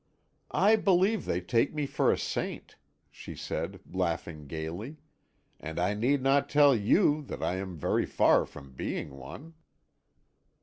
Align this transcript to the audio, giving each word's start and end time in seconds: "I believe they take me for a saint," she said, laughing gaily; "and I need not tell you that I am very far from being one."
"I 0.49 0.77
believe 0.77 1.25
they 1.25 1.41
take 1.41 1.75
me 1.75 1.85
for 1.85 2.11
a 2.11 2.17
saint," 2.17 2.75
she 3.11 3.35
said, 3.35 3.79
laughing 3.87 4.47
gaily; 4.47 4.97
"and 5.59 5.79
I 5.79 5.93
need 5.93 6.23
not 6.23 6.49
tell 6.49 6.75
you 6.75 7.21
that 7.27 7.43
I 7.43 7.57
am 7.57 7.77
very 7.77 8.07
far 8.07 8.47
from 8.47 8.71
being 8.73 9.11
one." 9.15 9.53